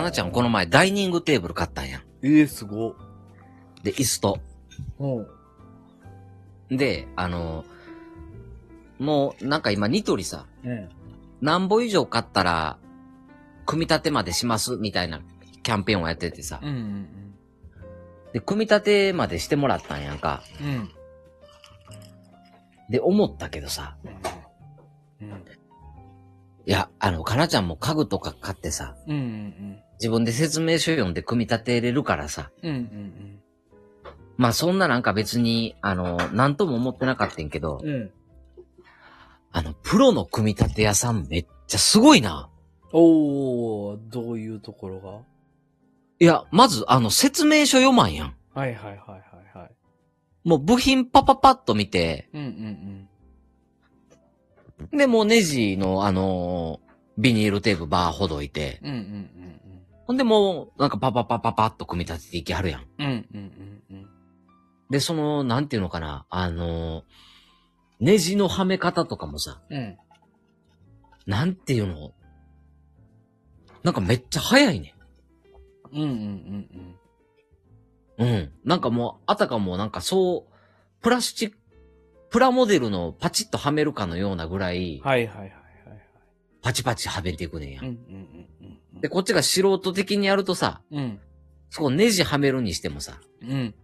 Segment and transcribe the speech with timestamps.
[0.00, 2.02] かなちゃんこの前ダイニングテーブル買ったんやん。
[2.22, 2.96] ええすご。
[3.82, 4.40] で、椅子と。
[4.98, 6.76] うん。
[6.76, 7.64] で、あの、
[8.98, 10.88] もう、なんか今、ニトリさ、うん。
[11.40, 12.78] 何本以上買ったら、
[13.66, 15.20] 組み立てまでします、みたいな
[15.62, 16.68] キャンペーンをやっててさうん。
[16.68, 16.72] う。
[16.72, 17.08] ん。
[18.32, 20.42] で、組み立てまでしてもらったんやんか。
[20.60, 20.90] うん。
[22.88, 23.96] で、思ったけどさ、
[25.20, 25.28] うん。
[26.66, 29.16] いや、あの、かなちゃんも家具とか買ってさ、うん。
[29.16, 29.82] うん。
[30.00, 32.70] 自分で説明書読んで組み立てれるからさ、うん。
[32.70, 33.38] うん。
[34.38, 38.10] まあそんななんか別に、あの、なんとも思ってなかったんけど、うん。
[39.52, 42.48] あの、プロの組み立て屋さんめっちゃすごいな。
[42.92, 45.18] おー、どういうところが？
[46.18, 48.34] いや、まず、あの、説明書読まんやん。
[48.54, 49.20] はいはいはいは
[49.54, 49.70] いはい。
[50.48, 52.44] もう部品パパパッと見て、うんう
[54.96, 58.90] んで、もうネジの、あのービニールテープバーほどいて、うん。
[58.90, 59.28] うんうん
[60.10, 62.86] ほんでもう、なんかパパパパパッと組み立てていきはるやん。
[62.98, 63.12] うんうん。
[63.12, 63.22] うん
[63.90, 64.10] うんうん
[64.90, 67.04] で、その、なんていうのかな、あのー
[68.00, 69.78] ネジのはめ方とかもさ、うん。
[69.78, 69.96] うん。
[71.26, 72.10] なんていうの
[73.84, 74.96] なんかめっちゃ早いね。
[75.92, 76.08] うんうん
[78.18, 78.52] うんうん。
[78.64, 80.52] なんかもう、あたかもなんかそう、
[81.02, 81.56] プラスチック、
[82.30, 86.02] プラモデルのパチッとはめるかのようなぐらいうん。、はいはいはいはいはい。
[86.62, 87.86] パチパチはめていくねんやうん。
[87.86, 88.59] うんうんうん。
[89.00, 91.20] で、こっちが素人的にやるとさ、うん。
[91.70, 93.74] そこネジはめるにしてもさ、うん。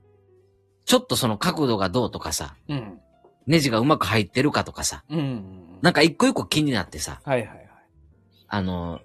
[0.85, 3.01] ちょっとその角度がどうとかさ、うん。
[3.47, 5.79] ネジがうまく入ってるかとかさ、うんうん。
[5.83, 7.69] なんか一個一個気になってさ、はいはいはい。
[8.49, 9.01] あのー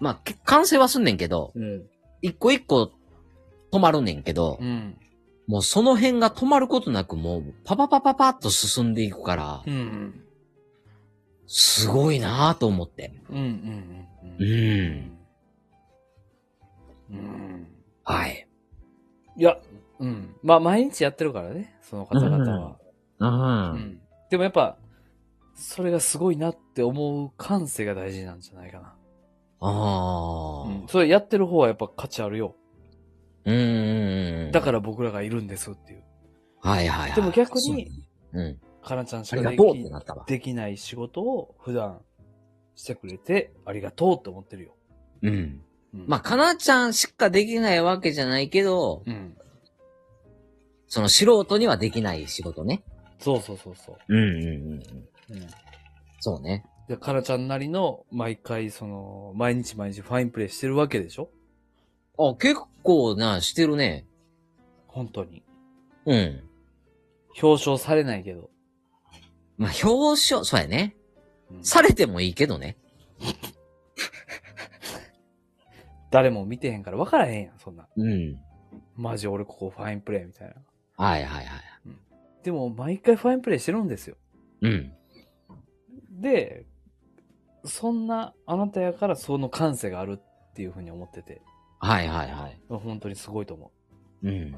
[0.00, 1.82] まあ、け完成はすんねんけど、うん。
[2.20, 2.90] 一個一個
[3.72, 4.96] 止まるねんけど、うん。
[5.46, 10.20] もうその辺が止まることなくもうパパパパパッと進んでいくからう、ん。
[11.46, 13.12] すごいなぁと思って。
[13.30, 13.44] うんうん
[14.38, 14.46] ううん。
[14.46, 15.18] ん。
[17.10, 17.68] うん。
[18.02, 18.48] はい。
[19.36, 19.58] いや、
[19.98, 20.36] うん。
[20.42, 22.76] まあ、毎日やってるからね、その方々
[23.18, 23.72] は。
[23.72, 23.74] う。
[23.74, 24.00] うんん。
[24.30, 24.78] でもやっぱ、
[25.54, 28.94] それがすごいなって思う感性が大事なんじゃないかな。
[29.60, 30.68] ああ。
[30.68, 30.84] うん。
[30.88, 32.56] それやってる方はやっぱ価値あるよ。
[33.44, 34.52] うーん。
[34.52, 36.02] だから僕らがいるんですっていう。
[36.60, 37.14] はいはいはい。
[37.14, 37.90] でも逆に
[38.32, 38.60] うん。
[38.84, 39.62] かなちゃんしあかでき。
[40.26, 42.00] できない仕事を普段
[42.76, 44.76] してくれてありがとうって思ってるよ。
[45.22, 45.34] うん。
[45.94, 49.36] うんまあ、かなちゃんしかできないわけじゃないけど、うん。
[50.88, 52.82] その素人にはできない仕事ね。
[53.20, 53.96] そうそうそうそう。
[54.08, 54.72] うんうんうんうん。
[54.72, 54.82] うん。
[56.20, 56.64] そうね。
[56.88, 61.30] で、かなちゃんなりの毎回その、毎日毎日ファインプレイしてるわけでしょ？
[62.18, 64.04] あ、結構な、してるね。
[64.88, 65.42] 本当に。
[66.06, 66.42] うん。
[67.42, 68.50] 表彰されないけど。
[69.56, 70.96] まあ、表彰、そうやね。
[70.98, 71.04] うん
[71.62, 72.76] されてもいいけどね。
[76.10, 77.88] 誰も見てへんから分からへんやん、そんな。
[77.96, 78.40] うん。
[78.96, 80.54] マジ俺ここファインプレイみたいな。
[80.96, 81.62] はいはいはい。
[82.42, 84.16] でも毎回ファインプレイしてるんですよ。
[84.60, 84.92] うん。
[86.10, 86.66] で、
[87.64, 91.42] そんなあなたやからその感性があるっていうふうに思ってて、
[91.78, 92.60] はいはいはい。
[92.68, 93.72] 本当にすごいと思
[94.22, 94.30] うん。
[94.30, 94.54] う。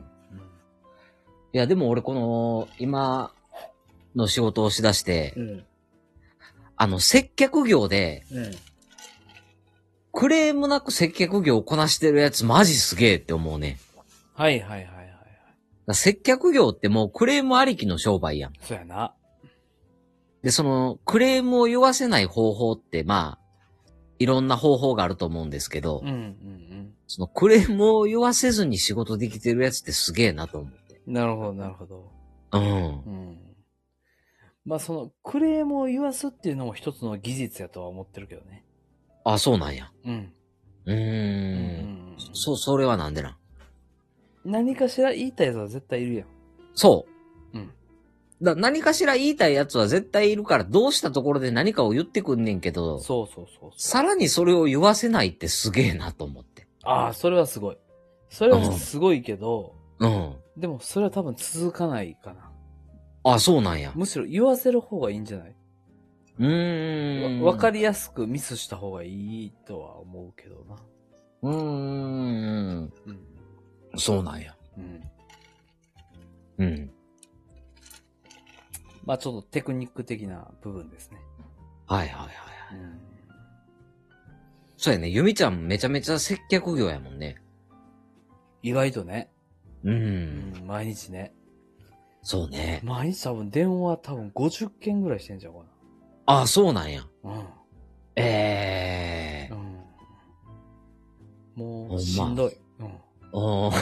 [1.52, 3.32] いや、でも俺この、今
[4.16, 5.64] の仕事をしだして、うん。
[6.76, 8.50] あの、接客業で、うん。
[10.12, 13.78] クレームなく接客業をこなしてるやつマジすげえって思うね。
[14.32, 15.04] はいはいはいはいはい。
[15.04, 15.18] だか
[15.88, 18.52] ら接客業ってもうクレームありきの商売やん。
[18.62, 19.14] そうやな。
[20.42, 23.46] で、その、クレームを言わせない方法って、まあ、
[24.18, 31.00] いろんな方法があると思うんですけど、うんうんそのクレームを言わせずに仕事できてるやつってすげえなと思って。
[31.06, 31.14] うん。
[31.14, 32.10] なるほどなるほど。
[32.52, 32.62] うん。
[32.62, 32.64] う
[33.32, 33.38] ん。
[34.66, 38.64] まあその、クレームを言わすっていうのも一つの技術やとは思ってるけどね。
[39.24, 39.92] あ、そうなんや。
[40.04, 40.32] うん。
[40.86, 40.94] うー。
[40.94, 43.36] うんんそ、それはなんでなん？
[44.44, 46.26] 何かしら言いたいやつは絶対いるやん。
[46.74, 47.06] そ
[47.54, 47.58] う。
[47.58, 47.70] うん。
[48.42, 53.80] だ何かしら言いたいやつは絶対いるから、どうしたところで何かを言ってくんねんけど、そうそうそうそう。
[53.80, 56.66] さらにそれを言わせないってすげえなと思って。
[56.82, 57.78] ああ、それはすごい。
[58.28, 60.36] それはすごいけど、うん。
[60.56, 62.45] でもそれは多分続かないかな。
[63.28, 63.92] あ、そうなんや。
[63.96, 65.54] むしろ言わせる方がいいんじゃない？
[66.38, 67.42] うーん。
[67.42, 70.76] わわかりやすくミスした方がいいとは思うけどな。
[71.42, 72.92] うーん。
[73.06, 73.20] うん。
[73.96, 74.54] そうなんや。
[74.76, 75.02] うん。
[76.58, 76.90] うん。
[79.04, 81.18] まあちょっとテクニック的な部分ですね。
[81.86, 82.30] はいはいはい。
[82.74, 83.00] うん。
[84.76, 85.08] そうやね。
[85.08, 87.36] ゆみちゃんめちゃめちゃ接客業やもんね。
[88.62, 89.30] 意外とね。
[89.82, 89.90] う。
[89.90, 91.32] うんん、毎日ね。
[92.26, 92.80] そうね。
[92.82, 95.60] 毎日多分電話多分50件ぐらいしてんじゃんか
[96.26, 97.06] あ、そうなんや。
[97.22, 97.54] な。
[98.16, 99.54] ええ
[101.56, 101.88] うん。
[101.92, 102.00] うん。
[102.00, 102.56] しんどい。
[102.80, 102.90] うん。
[103.30, 103.74] おー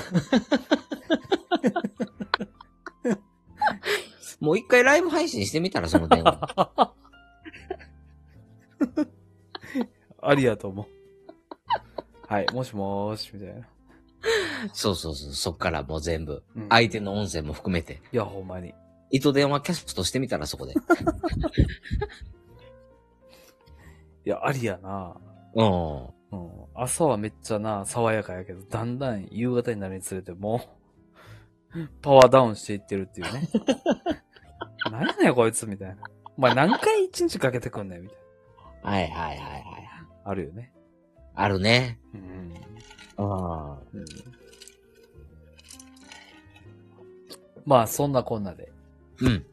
[4.41, 6.95] もう一回ライブ配信してみたら、その電話。
[10.21, 10.87] ありやと思う。
[12.27, 13.67] はい、もしもーし、みたいな。
[14.73, 15.33] そうそうそう。
[15.33, 16.43] そっからもう全部。
[16.57, 18.01] うん相手の音声も含めて。
[18.13, 18.75] いや、ほんまに。
[19.11, 20.75] 糸電話キャストしてみたら、そこで。
[24.27, 25.17] いや、ありやな。
[25.55, 26.05] うん。
[26.07, 26.51] うん。
[26.75, 30.61] 朝はめっちゃな、爽やかやけど、だんだん夕方になるにつれても
[31.75, 33.49] う、パワーダウンしていってるっていうね。
[34.91, 35.97] 何やねん、こいつ、みたいな。
[36.37, 38.19] お前何回一日かけてくんねん、みたい
[38.83, 39.63] はいはいはいはい。
[39.85, 40.09] な。
[40.25, 40.73] あるよね。
[41.35, 42.01] あるね。
[42.15, 42.55] うん。
[43.17, 44.05] あうん
[47.67, 48.73] まあ、そんなこんなで。
[49.21, 49.47] うん。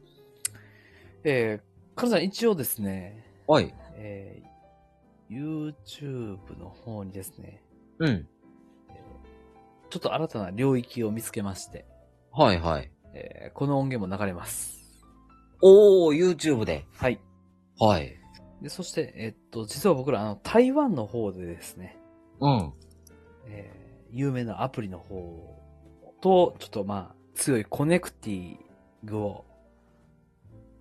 [1.24, 3.72] えー、かるさん一応ですね、おい。
[3.94, 7.62] えー、YouTube の方にですね、
[7.98, 8.28] うん。
[9.90, 11.84] ちょっと新たな領域を見つけまして、
[12.32, 12.90] はいはい。
[13.14, 14.80] えーこの音源も流れます。
[15.60, 16.86] おー、YouTube で。
[16.94, 17.20] はい。
[17.78, 18.16] はい。
[18.62, 21.98] で、そして、えっと、実は僕ら、あの、台湾の方でですね、
[22.40, 22.72] うん。
[23.46, 23.82] えー
[24.14, 25.58] 有名なアプリの方
[26.20, 28.58] と、ちょっとまあ、強いコネクティン
[29.04, 29.44] グを、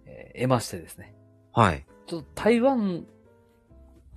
[0.05, 1.13] えー得ましてですね、
[1.53, 1.85] はい。
[2.07, 3.05] ちょっと台湾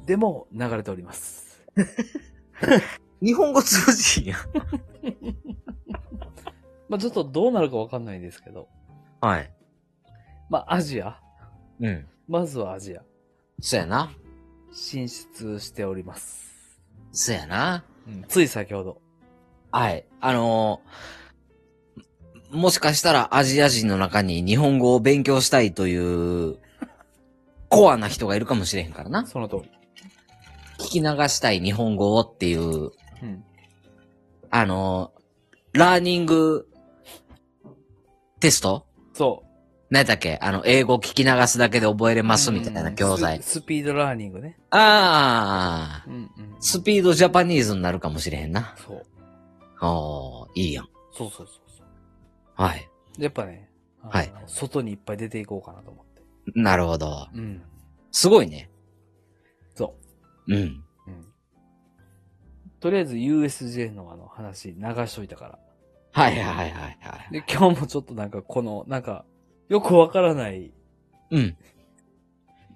[0.07, 1.65] でも流れております。
[3.21, 4.37] 日本語通じんや。
[6.89, 8.69] まあ、ちょっとどうなるかわかんないですけど、
[9.21, 9.53] はい。
[10.51, 11.21] まあ、アジア、
[11.81, 12.07] うん。
[12.29, 13.03] まずはアジア、
[13.61, 14.13] そやな。
[14.73, 16.81] 進出しております。
[17.13, 17.85] そやな。
[18.07, 19.01] うん、つい先ほど。
[19.71, 20.05] はい。
[20.21, 21.24] あのー
[22.55, 26.57] もしかしたらアジア人の中に日本語を勉強したいという、
[27.69, 29.27] コアな人がいるかもしれへんからな。
[29.27, 29.71] その通り。
[30.79, 32.91] 聞き流したい日本語をっていう、う
[33.27, 33.45] ん。
[34.51, 35.25] あのー
[35.77, 36.69] ラーニング
[38.39, 38.87] テスト？
[39.13, 39.43] そ
[39.91, 40.39] 何やったっけ？
[40.41, 42.25] あの、英語聞き流すだけで覚えれう。
[42.25, 43.43] ますみたいな教材。
[43.43, 43.61] ス。
[43.61, 44.57] スピードラーニングね。
[44.71, 46.31] ああ、うんうん。
[46.61, 48.77] スピードジャパニーズになるかもしれへんな。
[48.87, 49.05] そう。
[49.83, 50.89] おー、いいやん。
[51.13, 51.64] そうそうそう。
[52.55, 52.89] はい。
[53.19, 53.69] やっぱね、
[54.03, 56.23] はい外にいっぱい出ていこうかなと思って。
[56.55, 57.29] なるほど。
[57.35, 57.63] うん。
[58.13, 58.71] すごいね。
[59.75, 59.95] そ
[60.47, 60.55] うん。
[60.55, 60.59] う。
[60.59, 60.85] うん。
[62.81, 65.59] とりあえず USJ のあの話流しといたから。
[66.13, 66.89] はいはいはいは
[67.31, 67.33] い。
[67.33, 69.25] で、今日もちょっとなんかこの、なんか、
[69.69, 70.73] よくわからない、
[71.31, 71.57] うん。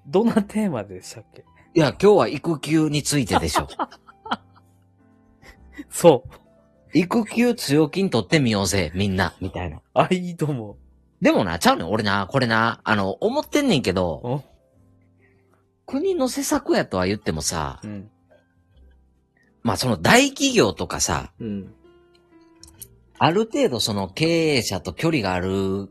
[0.07, 1.45] どんなテーマでしたっけ？
[1.75, 3.69] いや、今日は育休についてでしょ。
[5.91, 6.31] そう。
[6.95, 9.81] 育休強気に取ってみようぜ、みんな、みたいな。
[9.95, 10.77] あ、いいと思
[11.21, 13.95] でもな、ちゃうねん、俺な、これな、あの、思ってんねんけう。
[13.95, 14.43] ど、お？
[15.87, 18.11] 国の施策やとは言ってもさ、うん。
[19.63, 21.75] まあその大企業とかさ、うん。
[23.19, 25.89] ある程度その経営者と距離がある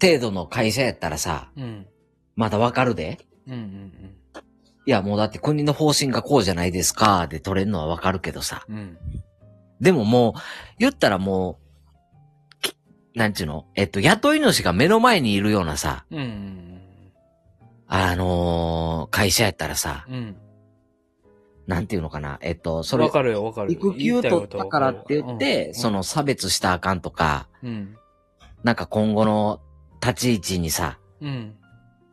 [0.00, 1.86] 程度の会社やったらさ、うん。
[2.36, 3.18] まだわかるで。
[3.46, 3.92] うんうん
[4.88, 8.64] いや、もうだって国の方針がこうじゃないですか、で取れるのはわかるけどさ。
[8.68, 8.96] うん。
[9.80, 9.84] うん。
[9.84, 10.32] でももう、
[10.78, 11.58] 言ったらも
[12.52, 12.76] う、き
[13.14, 13.66] なんちゅうの？
[13.74, 16.80] えっと、雇い主が目の前にいるようなさ、うんうん
[17.88, 20.14] あのー会社やったらさ、うん。
[20.14, 20.36] うん。
[21.66, 22.38] なんていうのかな？
[22.42, 23.78] えっと、それわ、かるよ、わかるよ。
[23.78, 27.96] 育休取ったからって言って、うんその、差別したらあかんとか、うん。
[28.64, 29.60] なんか今後の
[30.02, 31.54] 立ち位置にさ、うん。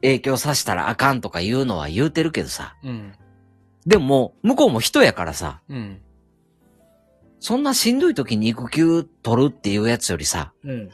[0.02, 2.76] 影響させたらあかんとか言うのは言うてるけどさ。
[2.84, 3.14] うん。
[3.88, 6.02] でももう、向こうも人やからさ、うん。
[7.44, 10.90] そんなしんどい時に育休取るっていうやつよりさ、うん。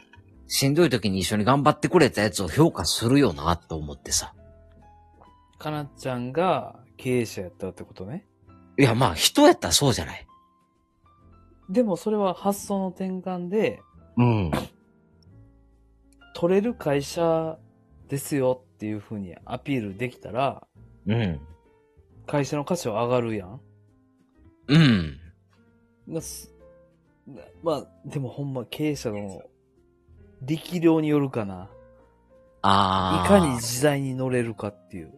[0.48, 4.34] しんどい時に一緒に頑張ってくれたやつを評価するよなと思ってさ。
[5.60, 8.26] かなちゃんが経営者やったってことね。
[8.80, 10.28] いや、まあ人やったらそうじゃない。
[11.70, 13.84] でもそれは発想の転換で、
[14.18, 14.52] うん。
[16.34, 17.60] 取れる会社
[18.08, 20.66] ですよっていう風にアピールできたら、
[21.06, 21.40] うん。
[22.26, 23.62] 会社の価値は上がるやん。
[24.68, 25.20] うん。
[26.10, 26.52] なす
[27.62, 29.44] まあ、でもほんま経営者の
[30.42, 31.70] 力量によるかな。
[32.62, 33.26] ああ。
[33.26, 35.14] いかに時代に乗れるかっていう。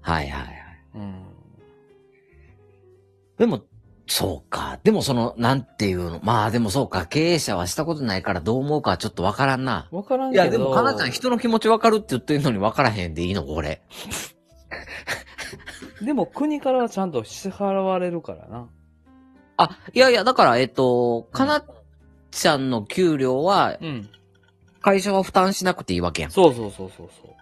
[0.00, 0.54] はいはいはい。
[0.96, 1.22] うん。
[3.38, 3.62] でも、
[4.06, 4.80] そうか。
[4.82, 6.20] でもその、なんていうの？
[6.22, 7.06] まあでもそうか。
[7.06, 9.88] 経営者はしたことないからどう思うかはちょっとわからんな。
[9.92, 10.42] わからんけど。
[10.42, 13.48] いや、でも、かなちゃん人の気持ちわかるって言ってるのにわからへんでいいの？
[13.48, 13.82] 俺。
[16.04, 18.68] でも国からはちゃんと支払われるからな。
[19.56, 21.64] あ、いやいや、だから、えっと、かな
[22.30, 24.08] ちゃんの給料は、うん。
[24.80, 26.30] 会社は負担しなくていいわけやん。
[26.30, 27.34] そうそうそうそうそ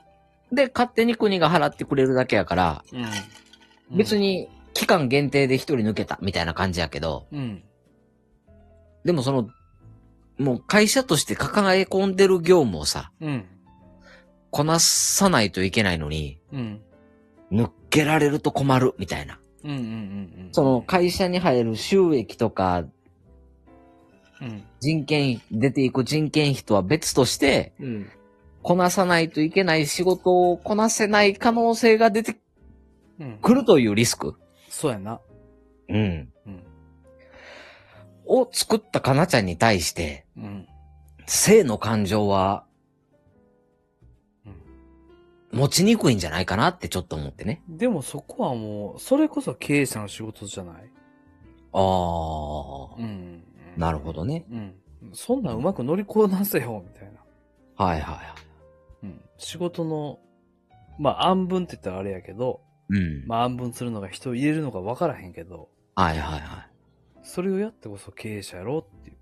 [0.54, 2.96] で、勝手に国が払ってくれるだけやから、う。
[2.96, 3.96] うん。
[3.96, 4.18] 別。
[4.18, 7.62] に期間限定で一人抜けたみたいな感じやけど、うん。
[9.04, 9.48] でもその、
[10.38, 13.44] もう会社として抱え込んでる業務をさ、うん。
[14.50, 16.80] こなさないといけないのに、うん。
[17.50, 19.38] 抜けられると困る、みたいな。
[19.64, 19.84] うんうんうんう
[20.48, 20.48] ん。
[20.52, 22.84] その会社に入る収益とか、
[24.40, 24.64] うん。
[24.80, 28.10] 人件費、出ていく人件費とは別として、うん。
[28.62, 32.36] こなさないといけない仕事をこなせない可能性が出て
[33.20, 33.38] うん。
[33.40, 34.34] くるというリスク。
[34.68, 35.20] そうやな。
[35.88, 36.28] うん。
[36.46, 36.64] うん。
[38.26, 40.66] を作ったかなちゃんに対して、うん。
[41.26, 42.71] 性の感情はうん、
[45.52, 47.62] 持ちにくいんじゃないかなってちょっと思ってね。
[47.68, 50.90] でもそこはもう、それこそ経営者の仕事じゃない？
[51.72, 53.44] ああ、うん。
[53.76, 54.46] なるほどね。
[54.50, 54.74] うん。
[55.12, 57.84] そんなんうまく乗りこなせよ、みたいな。
[57.84, 58.26] はいはいはい。
[59.04, 59.20] うん。
[59.36, 60.20] 仕事の、
[60.98, 63.26] まあ、暗分って言ったらあれやけど、うん。
[63.26, 66.66] まあ、暗分するのが人を入れるのか分からへんけど、はいはいは
[67.22, 69.16] それをやってこそ経営者やろうっていう。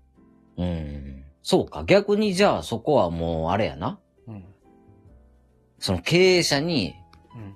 [0.61, 0.63] い。
[0.63, 1.23] うん。
[1.43, 1.83] そうか。
[1.85, 3.99] 逆にじゃあそこはもうあれやな。
[5.81, 5.85] うん。
[5.85, 6.95] その経営者に、
[7.35, 7.55] うん。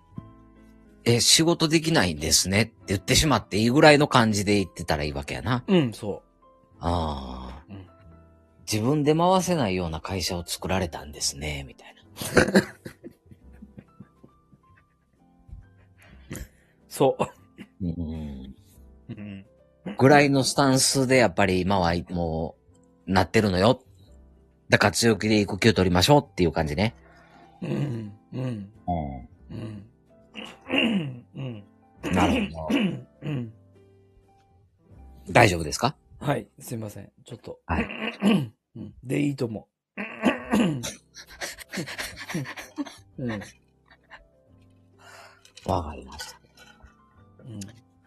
[1.06, 5.64] え、仕事できないんですねって言ってしまっていいぐらいの感じで言ってたらいいわけやな。
[5.68, 6.24] うん、そ
[6.80, 7.64] ああ。
[7.70, 7.74] う。
[7.74, 7.88] うん。
[8.72, 12.02] 自分で回せないような会社を作られたんですね、みたいな。
[16.90, 17.86] そう。
[17.86, 18.56] うん。
[19.10, 19.46] うん。
[19.98, 22.56] ぐらいのスタンスでやっぱり今はも
[23.06, 23.84] う、なってるのよ。
[24.70, 26.96] だから強気で育休取りましょうっていう感じね。
[27.62, 28.14] うん。
[28.34, 28.70] うん。
[29.52, 29.90] うん。
[30.70, 31.26] うん。
[31.36, 31.64] うん。
[32.14, 32.80] なるほど。
[33.22, 33.54] うん。
[35.32, 37.12] 大丈夫ですかはい、すいません。
[37.24, 37.60] ちょっと。
[37.66, 37.88] はい。
[39.04, 39.68] で、いいと思
[43.18, 43.24] う。
[43.24, 43.42] うん。
[45.66, 46.40] わかりました。
[47.46, 47.60] うん。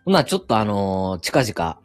[0.04, 1.80] ほな、ちょっとあのー近々、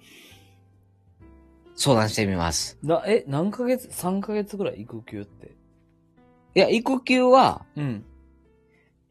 [1.75, 2.77] 相談してみます。
[2.84, 5.55] な、え、何ヶ月 ?3 ヶ月ぐらい育休って。
[6.56, 8.06] いや、育休は、うん。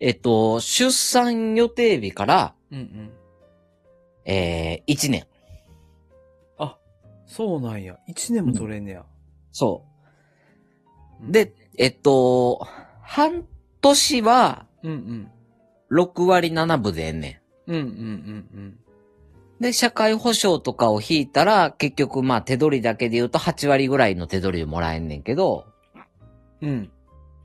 [0.01, 3.11] えっと、出産予定日から、うんうん。
[4.25, 5.27] えー、1年。
[6.59, 6.79] あ、
[7.27, 7.99] そうなんや。
[8.09, 9.05] 1年も取れんねや。
[9.53, 9.85] そ
[11.29, 11.33] う。
[11.33, 12.67] で、えっと、
[13.03, 13.47] 半
[13.81, 15.31] 年は、うんうん。
[15.93, 18.79] 6割7分でええねうんうんうんん。
[19.61, 25.67] で、社会保障とかを引いたら、結局まあ手取りだけで言うと8割ぐらいの手取りでもらえんねんけど、
[26.61, 26.69] うん。
[26.69, 26.91] うん。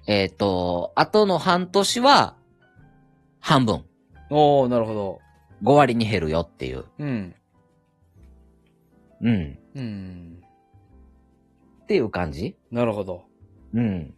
[0.07, 2.35] えっと、後の半年は、
[3.39, 3.83] 半分。
[4.29, 5.19] おー、なるほど。
[5.63, 6.85] 5割に減るよっていう。
[6.97, 7.35] うん。
[9.21, 9.59] うん。
[9.75, 10.37] うん。
[11.83, 13.25] っていう感じなるほど。
[13.73, 14.13] うん。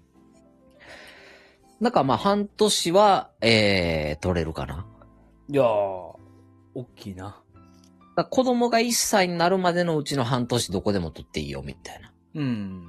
[1.82, 4.86] だからまあ半年は、えー、取れるかな。
[5.48, 6.18] いやー、大
[6.96, 7.42] きいな。
[8.16, 12.12] だ子供が1歳になるまでのうちの半年どこでも取っていいよみたいな。
[12.36, 12.82] うん。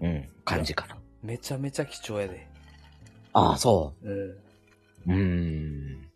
[0.00, 0.28] うん。
[0.44, 0.99] 感じかな。
[1.22, 2.48] めちゃめちゃ貴重やで。
[3.32, 4.12] ああ、そうん。
[4.12, 4.42] う。
[5.06, 6.10] うーん。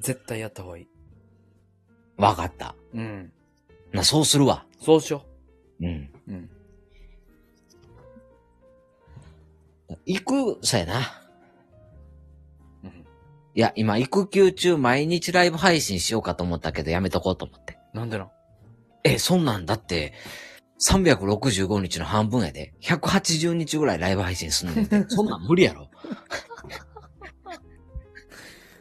[0.00, 0.88] 絶対やった方がいい。
[2.16, 2.74] わかった。
[2.92, 3.32] うん。
[3.92, 4.66] な、そうするわ。
[4.80, 5.24] そうしよ
[5.80, 6.10] うん。
[6.28, 6.32] う。
[6.32, 6.50] うん。
[10.06, 10.20] 行
[10.56, 11.22] く、そうやな。
[12.82, 12.90] うん。
[12.90, 17.78] いや、今、育休中毎日ライブ配信しようかと思ったけど、やめとこうと思って。
[17.94, 18.30] なんでなん？
[19.04, 20.12] え、そんなんだって、
[20.80, 22.74] 365日の半分やで。
[22.82, 25.04] 180日ぐらいライブ配信すんねんで。
[25.08, 25.88] そんなん無理やろ。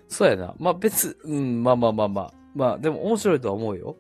[0.10, 0.54] そうやな。
[0.58, 2.34] まあ別、うん、まあまあまあまあ。
[2.56, 3.98] まあでも面白いとは思うよ。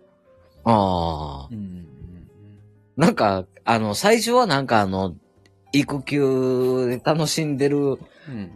[0.63, 1.47] ああ。
[1.51, 1.57] うん。
[1.57, 1.87] うん
[2.95, 5.15] なんか、あの、最初はなんかあの、
[5.71, 7.93] 育休で楽しんでるう
[8.31, 8.51] ん。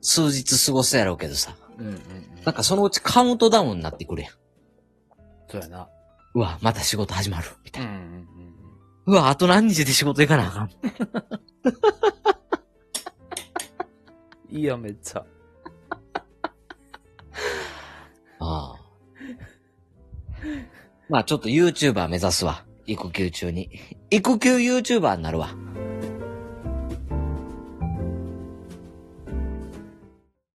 [0.00, 1.56] 数日過ごすやろうけどさ。
[1.78, 1.86] うん。
[1.86, 1.92] うん。
[1.92, 2.00] うん。
[2.44, 4.32] なんかそのうちカウントダウンになってくるやん。
[5.50, 5.88] そうやな。
[6.36, 7.46] うわ、また仕事始まる。
[7.64, 7.90] みたいな。
[7.92, 7.96] うん。
[7.96, 8.26] うん。
[9.06, 10.70] うわ、あと何日で仕事行かなあかん。
[14.50, 15.24] いいや、めっちゃ。
[18.38, 18.74] ああ。
[21.08, 22.66] まあちょっと YouTuber 目指すわ。
[22.86, 23.70] 育休中に。
[24.10, 25.54] 育休 YouTuber になるわ。